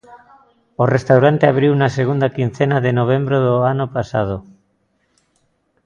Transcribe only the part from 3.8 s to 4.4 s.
pasado.